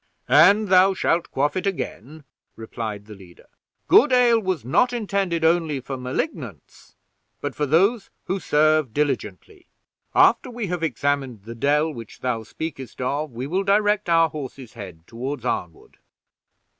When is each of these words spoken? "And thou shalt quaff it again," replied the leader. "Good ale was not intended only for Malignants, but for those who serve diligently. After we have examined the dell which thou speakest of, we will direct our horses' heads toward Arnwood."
"And 0.27 0.69
thou 0.69 0.95
shalt 0.95 1.29
quaff 1.29 1.55
it 1.55 1.67
again," 1.67 2.23
replied 2.55 3.05
the 3.05 3.13
leader. 3.13 3.45
"Good 3.87 4.11
ale 4.11 4.39
was 4.39 4.65
not 4.65 4.93
intended 4.93 5.45
only 5.45 5.79
for 5.79 5.95
Malignants, 5.95 6.95
but 7.39 7.53
for 7.53 7.67
those 7.67 8.09
who 8.25 8.39
serve 8.39 8.95
diligently. 8.95 9.67
After 10.15 10.49
we 10.49 10.65
have 10.65 10.81
examined 10.81 11.43
the 11.43 11.53
dell 11.53 11.93
which 11.93 12.21
thou 12.21 12.41
speakest 12.41 12.99
of, 12.99 13.29
we 13.31 13.45
will 13.45 13.61
direct 13.63 14.09
our 14.09 14.27
horses' 14.29 14.73
heads 14.73 15.03
toward 15.05 15.45
Arnwood." 15.45 15.97